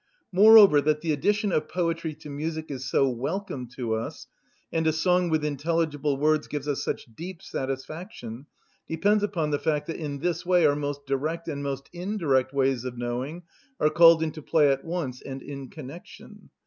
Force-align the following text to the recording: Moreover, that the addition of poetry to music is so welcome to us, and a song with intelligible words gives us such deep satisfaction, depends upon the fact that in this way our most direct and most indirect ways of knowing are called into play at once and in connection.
Moreover, 0.31 0.81
that 0.81 1.01
the 1.01 1.13
addition 1.13 1.51
of 1.51 1.67
poetry 1.69 2.15
to 2.15 2.29
music 2.31 2.71
is 2.71 2.89
so 2.89 3.07
welcome 3.07 3.67
to 3.75 3.93
us, 3.93 4.25
and 4.73 4.87
a 4.87 4.91
song 4.91 5.29
with 5.29 5.45
intelligible 5.45 6.17
words 6.17 6.47
gives 6.47 6.67
us 6.67 6.83
such 6.83 7.05
deep 7.15 7.43
satisfaction, 7.43 8.47
depends 8.87 9.21
upon 9.21 9.51
the 9.51 9.59
fact 9.59 9.85
that 9.85 9.97
in 9.97 10.17
this 10.17 10.43
way 10.43 10.65
our 10.65 10.75
most 10.75 11.05
direct 11.05 11.47
and 11.47 11.61
most 11.61 11.87
indirect 11.93 12.51
ways 12.51 12.83
of 12.83 12.97
knowing 12.97 13.43
are 13.79 13.91
called 13.91 14.23
into 14.23 14.41
play 14.41 14.71
at 14.71 14.83
once 14.83 15.21
and 15.21 15.43
in 15.43 15.69
connection. 15.69 16.49